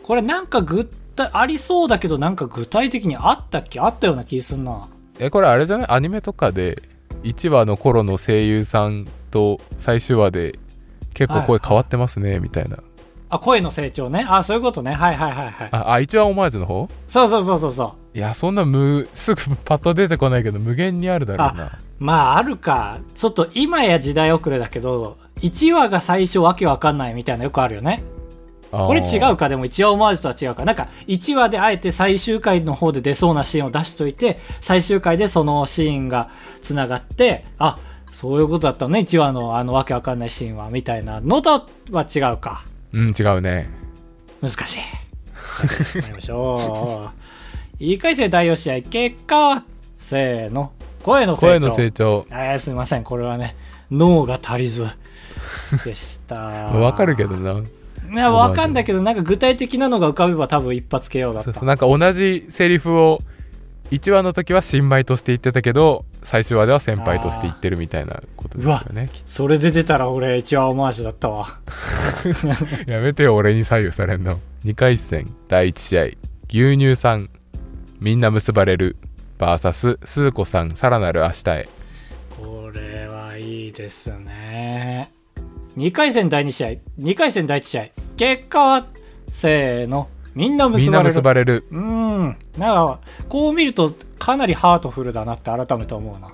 [0.03, 0.85] これなんか具
[1.15, 3.79] 体、ありそうだけどなんか具体的にあったっけ？
[3.79, 4.87] あったような気すんな。
[5.19, 5.87] えこれあれじゃない？
[5.89, 6.81] アニメとかで
[7.23, 10.59] 1話の頃の声優さんと最終話で
[11.15, 12.77] 結構声変わってますねみたいな
[13.29, 14.25] あ、声の成長ね。
[14.27, 14.93] あ、そういうことね。
[14.93, 15.69] はいはいはいはい。
[15.71, 16.87] ああ1話オマージュの方？
[17.07, 18.17] そうそうそうそうそう。
[18.17, 22.99] いやそんなむ すぐパッと出てこないけど無限にあるだろうなまああるか。
[23.15, 28.03] ちょっと今や時代遅れだけど、1話が最初わけわかんないみたいなのよくあるよね。
[28.71, 30.65] これ違うか、でも1話オマージュとは違うか。
[30.65, 36.29] なんか、1話であえて最終回の方で出そうなシーンを出しといて、最終回でそのシーンが
[36.61, 37.77] 繋がって、あ、
[38.11, 42.63] そういうことだったのね、1話のあのわけわかんないシーンは、みたいなのとは違うか。
[42.93, 43.69] うん違うね
[44.41, 44.79] 難しい。
[45.97, 47.11] やりましょ
[47.79, 47.83] う。
[47.83, 49.63] 1回戦第4試合、結果は、
[49.97, 50.71] せーの、
[51.03, 51.47] 声の成長。
[51.47, 53.55] 声の成長えー、すみません、これはね、
[53.91, 54.85] 脳が足りず
[55.85, 56.35] でした。
[56.35, 57.61] わかるけどな
[58.09, 61.43] ね、わかんだけど、なんか具体的なのが浮かべば多分一発 KO だった。
[61.43, 63.19] そうそうなんか同じセリフを
[63.91, 71.59] 1話の時は新米として言ってたけど最終話では先輩として言ってるみたいなことですよねそれで出たら俺一話オマージュだったわ。
[72.85, 74.41] と やめてよ俺に左右されんの。
[74.65, 76.03] 2回戦第1試合
[76.49, 77.29] 牛乳さん
[78.01, 78.97] みんな結ばれる
[79.39, 81.69] VS スー子さんさらなる明日へ。
[82.37, 85.09] これはいいですね。
[85.77, 87.87] 2回戦第2試合、2回戦第1試合、
[88.17, 88.87] 結果は、
[89.31, 91.53] せーの、みんなみんな結ばれる。
[91.55, 92.37] 結ばれるうーん。
[92.59, 96.31] なんか、こう見るとかなりハートフルだなって改めて思うな。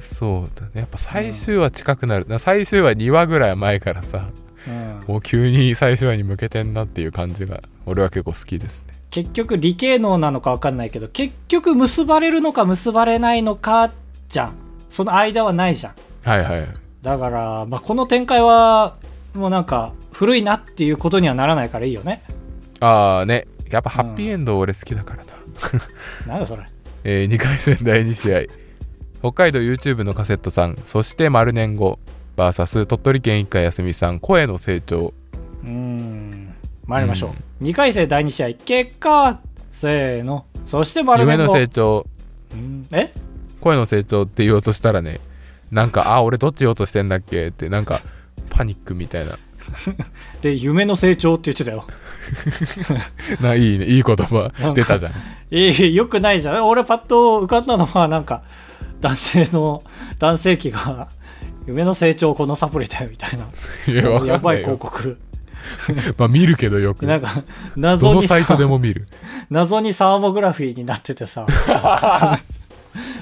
[0.00, 4.28] そうだねやっぱ最終話近くなる、な最終話2話ぐらい前からさ
[4.66, 5.04] うん。
[5.06, 13.92] もう急に最終話に向けてんなっていう感じが俺は結構好きですね結局理系能なのかわかんないけど、結局結ばれるのか結ばれないのか
[14.28, 14.52] じゃん。
[14.90, 15.94] その間はないじゃん。
[16.28, 16.68] はいはい
[17.02, 18.96] だから、まあ、この展開は、
[19.32, 22.22] もうなんか、古いなっていうことにはならないからいいよね。
[22.80, 25.32] ああねやっぱハッピーエンド俺好きだからな、
[26.26, 26.62] なんだそれ。
[27.04, 28.40] え2回戦第2試合。
[29.20, 30.78] 北海道 YouTube のカセットさん。
[30.84, 31.98] そして丸年後。
[32.36, 34.20] VS 鳥取県一回休みさん。
[34.20, 35.12] 声の成長。
[35.64, 36.54] うーん。
[36.86, 37.64] 参りましょう。
[37.64, 39.40] 2回戦第2試合、結果は、
[39.72, 40.46] せーの。
[40.64, 42.06] そして丸夢の年後成長。
[42.52, 42.86] うん。
[42.92, 43.12] え？
[43.60, 45.18] 声の成長って言おうとしたらね
[45.72, 48.00] なんかあ俺どっち言おうとしてんだっけってなんか
[48.50, 49.38] パニックみたいな。
[50.40, 51.86] で、夢の成長って言ってたよ。
[53.40, 55.12] ないいねいい言葉出たじゃん
[55.50, 56.68] いい、よくないじゃん。
[56.68, 58.42] 俺パッと浮かんだのは、なんか、
[59.00, 59.82] 男性の、
[60.18, 61.08] 男性器が、
[61.66, 63.46] 夢の成長このサプリだよ、みたいな。
[63.92, 65.18] いやばい広告。
[66.16, 67.42] まあ見るけどよくなんか、
[67.76, 69.06] 謎にさどのサイトでも見る
[69.50, 71.46] 謎にサーモグラフィーになっててさ。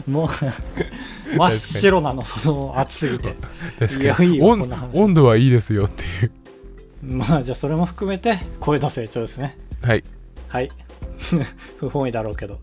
[0.06, 3.36] もう、真っ白なの、その、熱すぎて。
[3.80, 6.30] 確いやいいよかに温こんな話温度はいいですよっていう
[7.02, 9.56] まあ、じゃあそれも含めて、声の成長ですね。
[9.82, 10.04] はい
[10.48, 10.70] はい。
[11.78, 12.60] 不本意だろうけど。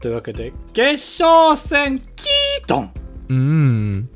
[0.00, 2.92] というわけで、決勝戦、キートン
[3.28, 4.08] うーん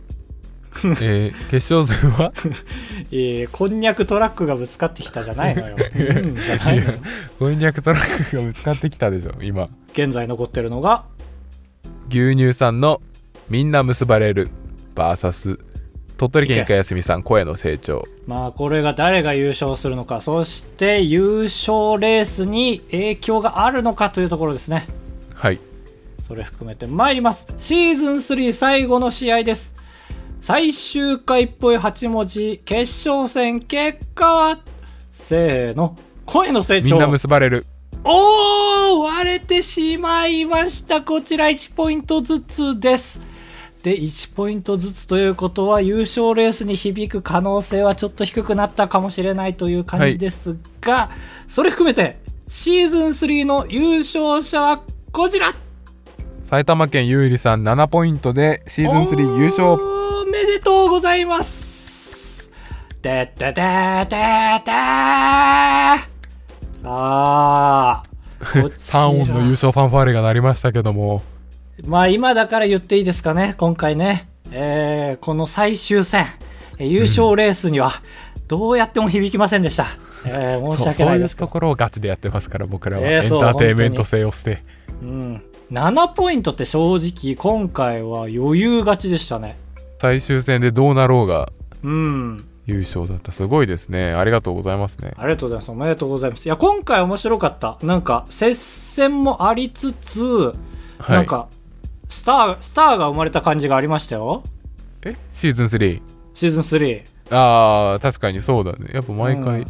[1.02, 2.32] えー決勝戦は？
[3.12, 5.76] えー、こんにゃくトラックがぶつかってきたじゃないのよ。
[5.76, 6.98] うん、じゃないのよ。
[7.38, 11.04] こんにゃくトラックがぶつかってきたでしょ今現在残ってるのが、
[12.08, 13.00] 牛乳さんの
[13.50, 14.48] みんな結ばれる
[14.94, 15.58] VS
[16.22, 24.86] 鳥取県一回休みさん声の成長まあこれが誰が優勝するのか、そして優勝レースに影響があるのかというところですね。
[25.34, 25.58] はい
[26.22, 27.48] それ含めて参ります。
[27.58, 29.74] シーズン3最後の試合です。
[30.40, 34.60] 最終回っぽい8文字、決勝戦結果は、
[35.12, 36.86] せーの、声の成長。
[36.86, 37.66] みんな結ばれる
[38.04, 41.02] おー割れてしまいました。
[41.02, 43.31] こちら1ポイントずつです。
[43.82, 51.10] で、1ポイントずつということは優勝レースに響く可能性はちょっと低くなったかもしれないという感じですが、
[51.48, 55.52] それ含めてシーズン3の優勝者はこちら。
[56.44, 59.72] 埼玉県ゆうりさん7ポイントでシーズン3優勝。
[59.72, 62.48] おめでとうございます。
[63.00, 63.64] てっててててさ
[66.84, 68.02] あ、
[68.38, 69.00] こちら。
[69.08, 71.22] 3音の優勝ファンファーレが鳴りましたけども
[71.86, 74.28] まあ今だから言っていいですかね、今回ね。
[74.50, 76.26] えー、この最終戦、
[76.78, 77.90] えー優勝レースには、
[78.48, 79.86] どうやっても響きませんでした。
[80.24, 81.48] えー、申しそう訳そういうとないですけど。
[81.48, 84.62] ころをガチでやってますから僕らは、エンターテインメント性を捨て
[85.02, 85.42] うん。
[85.72, 89.58] 7ポイントって正直、今回は余裕勝ちでしたね。
[90.00, 91.50] 最終戦でどうなろうが
[91.82, 92.44] うん。
[92.66, 95.70] 優勝だったすごいですねありがとうございますねありがとうございます。
[95.72, 96.46] おめでとうございます。
[96.46, 97.78] いや、今回面白かった。
[97.82, 100.22] なんか、接戦もありつつ、
[100.98, 101.48] はいなんか、
[102.12, 104.42] スター、スターが生まれた感じがありましたよ。
[105.04, 105.16] え？
[105.32, 106.02] シーズン3
[106.34, 107.02] シーズン3。
[107.30, 108.90] ああ確かにそうだね。
[108.92, 109.66] やっぱ毎回、うん。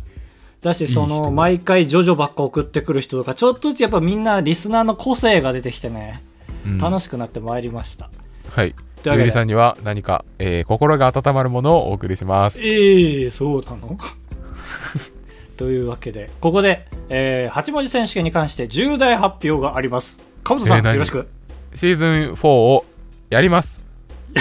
[0.60, 6.22] だし、その、毎回ジョジョばっか送ってくる人とか、ちょっとずつやっぱみんなリスナーの個性が出てきてね、
[6.66, 6.78] うん。
[6.78, 8.10] 楽しくなってまいりました。
[8.50, 8.74] はい。
[9.04, 12.60] ゆうりさんには何か、えー心が温まるものをお送りします。
[12.60, 13.98] ええそうなの？
[15.56, 20.20] というわけで、ここで、えー、8文字選手権に関して重大発表があります。
[20.44, 20.94] かぶとさん、えー何？
[20.94, 21.28] よろしく。
[21.74, 22.84] シーズン4を
[23.30, 23.80] やります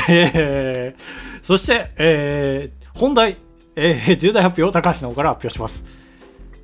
[0.10, 1.02] えー、
[1.44, 3.38] そして、えー、本題、
[3.76, 5.86] えー、重大発表を高橋の方から発表します。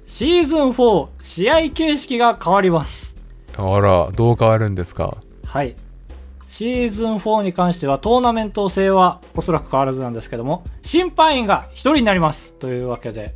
[0.06, 3.15] シーズン4、試合形式が変わります。
[3.58, 5.17] あらどう変わるんですか？
[5.45, 5.75] はい。
[6.47, 12.53] シーズン4に関してはトーナメント制はおそらく変わらずなんですけども、審判員が1人になります。
[12.56, 13.34] というわけで、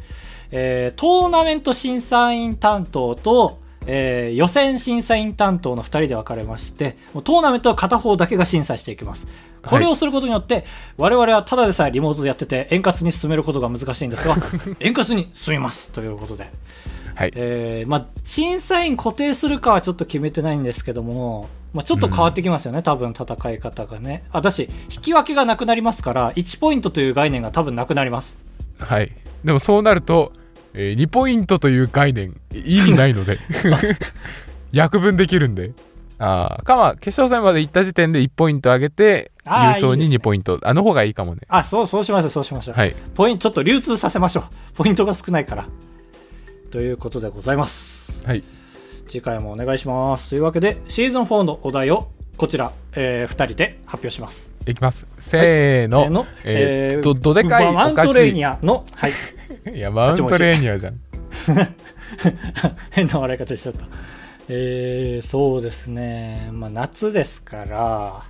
[0.51, 9.27] えー、トーナメント審査員担当と、えー予選審査員担当の2人で分かれまして、もうトーナメントは片方だけが審査していきます。
[9.63, 10.65] これをすることによって、
[10.97, 14.35] 我々はただでさえリモートでやってて円滑に進めることが難しいんですが、
[14.79, 15.91] 円滑に進みます。
[15.91, 16.49] ということで。
[17.13, 24.23] はいえーまあ、審査員固定するかはちょっと決めてないんですけども、まあ、ちょっと変わってきますよね、多分戦い方がね。
[24.31, 28.43] あ、だし、引き分けがなくなりますから、1ポイントという概念が多分なくなります。
[28.79, 29.11] はい
[29.43, 30.33] でもそうなると、
[30.73, 33.39] えー2ポイントという概念意味ないので
[34.71, 35.71] 約分できるんで
[36.17, 42.75] ああかまあ決勝戦まで行った時点で1ポイント上げて優勝にいいですね2ポイントあの方がいいかもねあ、そう、そうしましょう、そうしましょう。
[42.75, 44.43] はいポイント、ちょっと流通させましょう。
[44.75, 45.67] ポイントが少ないから。
[46.69, 48.23] ということでございます。
[48.25, 48.43] はい
[49.07, 50.29] 次回もお願いします。
[50.29, 54.51] というわけで、シーズン4のお題を、こちら、え2人で発表します。
[54.67, 59.11] いきますせーの、えーのえーえーどどでかいお菓子トレーニアの、はい。
[59.73, 60.99] いやマウントレーニアじゃん
[62.91, 63.85] 変な笑い方しちゃった。
[64.49, 66.49] えー、そうですね。
[66.51, 68.23] まあ、夏ですから、は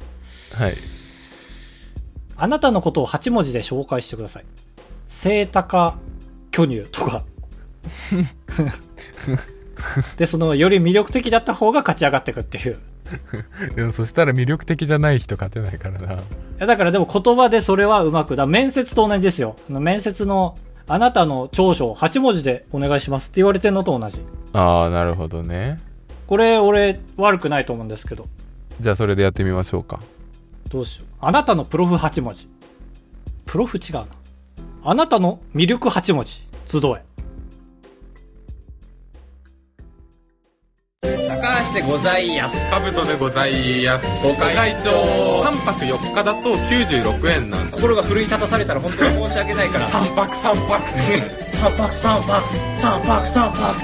[0.70, 0.74] い
[2.42, 4.46] あなたのことを8文字で紹介してください。
[5.08, 6.00] 清高
[6.50, 7.24] 巨乳とか。
[10.18, 12.80] で、その、より魅力的だった方が勝ち上がっていくっていう。
[13.76, 16.18] でもそしたら魅力的じゃない人勝てないからない
[16.60, 18.48] やだからでも言葉でそれはうまくだ。
[18.48, 19.56] 面接と同じですよ。
[19.70, 20.58] 面接の、
[20.94, 24.22] あなたの長所を8文字でお願いしますって言われてんのと同じ。
[24.52, 25.80] ああなるほどね
[26.28, 28.28] これ、俺、悪くないと思うんですけど。
[28.82, 30.02] じゃあそれでやってみましょうか
[30.68, 31.08] どうしよう。
[31.22, 32.50] あなたのプロフ8文字。
[33.46, 34.08] プロフ違うな。
[34.84, 36.46] あなたの魅力8文字。
[36.66, 37.02] 集え。
[41.72, 42.70] 高橋でございやす。
[42.70, 44.92] カブトでございますご会長
[45.44, 49.88] 3泊4日だと96円なんで心が奮い立たされたら本当に申し訳ないから。
[49.88, 50.90] 3泊3泊
[51.58, 52.44] 三泊三泊
[52.78, 53.80] 三泊三泊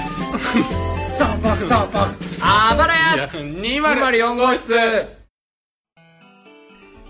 [1.14, 1.98] 三泊三泊
[2.42, 4.74] あばらや204 204号室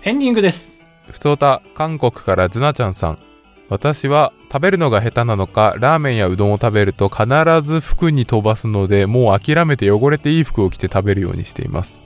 [0.03, 0.79] エンディングです。
[1.11, 3.19] ふつおた韓国からズナちゃんさん
[3.67, 7.27] 私は食べるのが下手なのかラーメンやうどんを食べると必
[7.61, 11.99] ず服に飛ばすのでもう諦めて汚れていい服を着て食べるようにしています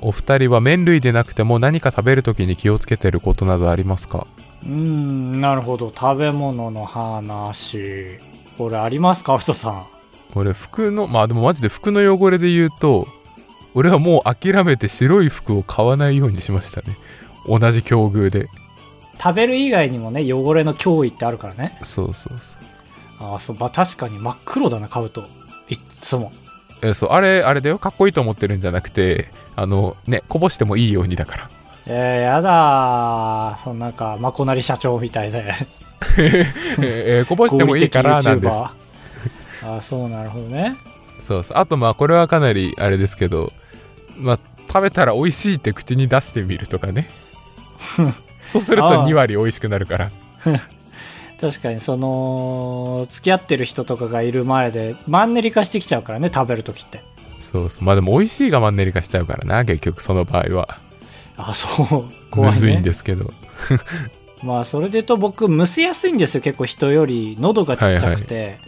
[0.00, 4.26] お二人は麺類でなくても何か食べるときに気をつけてることなどありますか？
[4.62, 5.90] うーん、なるほど。
[5.92, 8.18] 食べ物の話。
[8.58, 9.38] これありますか？
[9.38, 9.86] ふとさん。
[10.34, 13.08] 俺服のまあでもマジで服の汚れで言うと
[13.74, 16.88] 俺はもう諦めて白い服を買わないようにしましたね
[17.46, 18.48] 同じ境遇で
[19.22, 21.78] 食べる以外にもね、汚れの脅威ってあるからね。
[21.82, 22.62] そうそうそう
[23.18, 25.26] ああ、そう、まあ、確かに真っ黒だな、買うと。
[25.68, 26.32] いっつも。
[26.82, 31.50] えそうあれあれだよかっこいいと思ってるんじゃなくてあのねこぼしてもいいようにだから
[31.86, 33.64] えー、やだー。
[33.64, 35.54] そのなんか、まこなり社長みたいで。
[36.82, 40.76] えーこぼしてもいいからなんですあ、そう、なるほどね。
[41.18, 43.52] そうそうあとまあこれはかなりあれですけど
[44.18, 47.08] まあ食べたら美味しいって口に出してみるとかね
[48.48, 50.10] そうするとああ2割美味しくなるから
[51.40, 57.02] 確かに、その、付き合ってる人とかがいる前で、マンネリ化してきちゃうからね、食べるときって。
[57.38, 60.78] そうそうまあでも美味しいがマンネリ化しちゃうからな結局その場合は
[61.36, 62.04] あそう。
[62.30, 62.54] 怖い、ね。
[62.54, 63.30] むずいんですけど
[64.42, 67.36] まあ、それで言うと僕、むせやすいんですよ、結構人より。
[67.38, 68.58] 喉がちっちゃくて。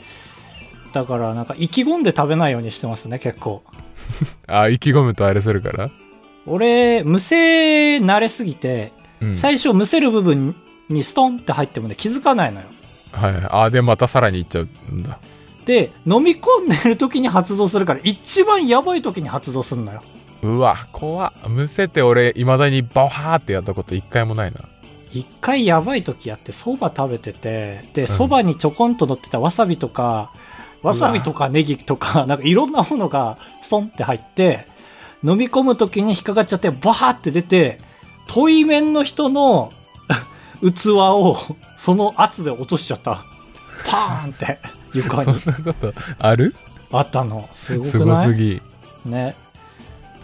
[0.93, 3.63] だから、なんか、意気込んで食べないようにしてますね、結構。
[4.47, 5.91] あ意気込むとあれするから？
[6.47, 9.37] 俺、むせ慣れすぎて、うん。
[9.37, 10.55] 最初、むせる部分
[10.89, 12.67] にストンって入ってもね、気づかないのよ。
[13.13, 13.43] はいはい。
[13.51, 15.19] あでまたさらにいっちゃうんだ。
[15.65, 20.03] で、飲み込んでる時に発動するから、一番やばい時に発動するのよ。
[20.43, 21.49] うわ怖っ。
[21.49, 24.61] むせて俺いまだにバワーってやったこと一回もないな。
[25.13, 28.07] 一回やばい時やって、蕎麦食べてて、で、ん。
[28.07, 30.33] 蕎麦にちょこんと乗ってたわさびとか、
[30.83, 34.67] わさびとかネギとか、なんかいろんなものがストンって入って、
[35.25, 37.81] 飲み込む時に引っかかっちゃって、バーって出て、
[38.29, 39.73] 遠い面の人の
[40.61, 41.37] 器を、
[41.77, 43.25] その圧で落としちゃった。
[43.91, 44.59] パーンって、
[44.93, 46.55] 床そんになことある？
[46.91, 47.49] あったの。
[47.53, 48.17] すごすくない？
[48.17, 48.63] ごすぎ
[49.05, 49.35] ね。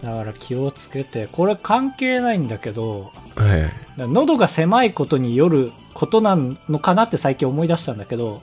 [0.02, 8.42] だから気をつけて、これ関係ないんだけど、はい喉が狭いことによることなのかなって最近思い出したんだけど、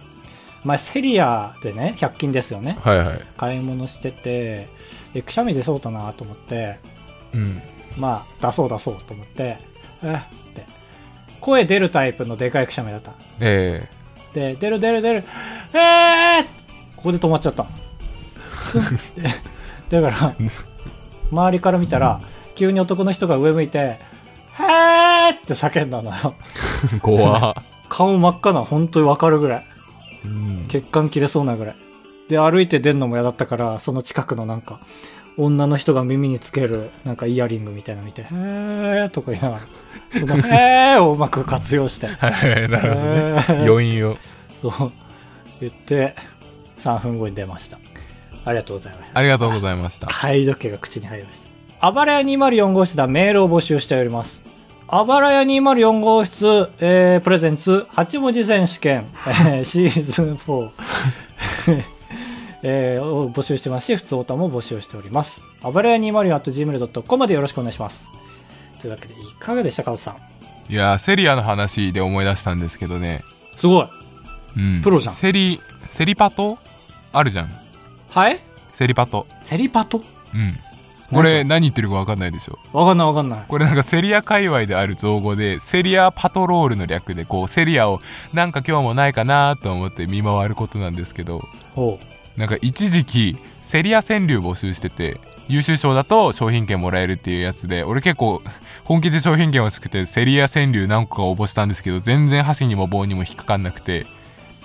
[0.64, 2.78] 前セリアでね、100均ですよね。
[2.82, 4.70] はいはい買い物してて、
[5.14, 6.80] え、くしゃみ出そうだなと思って、
[7.34, 7.62] うん
[7.98, 9.58] まあ、出そう出そうと思って、
[10.04, 10.18] えっ
[10.54, 10.66] て。
[11.40, 13.14] 声出るタイプのでかいくしゃみだった。
[13.40, 13.88] え
[14.34, 15.24] で、出る出る出る、
[15.74, 16.46] えー
[16.96, 17.66] ここで止まっちゃった
[19.90, 20.36] だから、
[21.32, 22.22] 周りから見たら、
[22.54, 26.36] 急に男の人が上向いて、へーって叫んだのよ。
[26.96, 27.56] え怖っ
[27.90, 29.66] 顔真っ赤な、本当にわかるぐらい。
[30.26, 31.76] うん血管切れそうなぐらい。
[32.30, 34.80] で、歩いて出んのも嫌だったから、その近くのなんか、
[35.38, 39.62] 女の人が耳につける、なんかイヤリングみたいなの見て、へーとか言いながら、
[40.20, 43.66] その、へーをうまく活用して、はいはいなるほどね。
[43.66, 44.18] 余韻を。
[44.62, 44.92] そう、
[45.60, 46.16] 言って、
[46.80, 47.80] 3分後に出ました。
[48.44, 49.20] ありがとうございました。
[49.20, 50.08] ありがとうございました。
[50.08, 51.88] 貝時計が口に入りました。
[51.88, 54.44] あばらや204号室ではメールを募集しております。
[54.88, 60.70] あばらや204号室、えー、プレゼンツ8文字選手権、えーシーズン4、
[62.64, 65.42] えーを募集してますし、ふつおたも募集しております。
[65.64, 68.10] あばらや 204.gmail.com までよろしくお願いします。
[68.80, 70.72] というわけで、いかがでしたか、おさん？
[70.72, 73.24] いやーセリアの話で思い出したんですけどね
[73.58, 73.88] すごい。
[74.58, 76.58] うんプロじゃんセリセリパト？
[77.12, 77.52] あるじゃん
[78.10, 78.40] はい？
[78.74, 80.02] セリパトセリパト？
[80.34, 80.56] うん
[81.14, 82.58] これ何言ってるか分かんないでしょ？
[82.72, 83.46] わかんないわかんない。
[83.48, 88.00] これなんかセリア界隈である造語でセリアパトロールの略でこうセリアを
[88.34, 91.42] なんか今日もないかなと思って見回ることなんですけど
[91.76, 92.06] ほう。
[92.42, 98.42] なんか一時期セリア川柳募集してて優秀賞だと商品券もらえるっていうやつで俺結構
[98.84, 104.08] 本気で商品券欲しくてセリア川柳何個か応募したんですけど全然箸にも棒にも引っかかんなくて。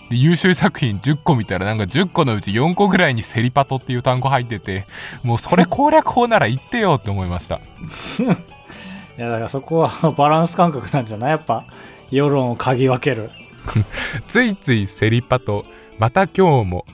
[0.08, 4.86] で優秀作品10個見たらなんか10個のうち4個ぐらいにセリパトっていう単語入ってて
[5.24, 7.56] もうそれ攻略法なら言ってよって思いました。
[9.18, 11.30] いや、だからそこは バランス感覚なんじゃない？
[11.30, 11.64] やっぱ、
[12.12, 13.30] 世論を嗅ぎ分ける。
[14.28, 15.64] ついついセリパト
[15.98, 16.86] また今日も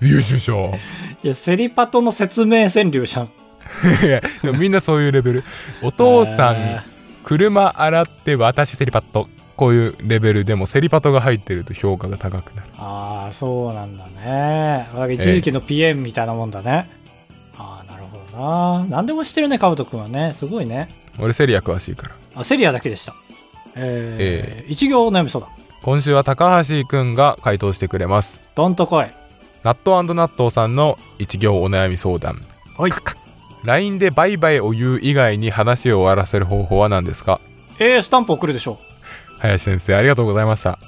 [0.00, 0.74] 優秀賞
[1.22, 3.30] いや、セリパトの説明川柳じゃん。
[4.58, 5.44] みんなそういうレベル
[5.82, 6.80] お父さん、え
[7.22, 14.88] 車洗って私セリパットこういうレベルでもセリパトが入ってると評価が高くなるああ、そうなんだね。
[15.14, 16.88] 一時期の PM みたいなもんだね。
[17.58, 18.86] ああ、なるほどな。
[18.88, 20.32] 何でも知ってるね、カブト君はね。
[20.32, 20.88] すごいね。
[21.18, 23.14] 俺セリア詳しいからあ、セリアだけでした。
[23.76, 25.54] えー、一行お悩み相談。
[25.82, 29.19] 今週は高橋くんが回答してくれますどんとこい。
[29.62, 32.40] ナットナットさんの一行お悩み相談。
[32.76, 32.92] はい。
[33.64, 37.40] LINE でバイバイを言う以外に話を終わらせる方法は何ですか？
[37.78, 38.78] えー、スタンプ送るでしょ
[39.38, 40.78] 林先生ありがとうございました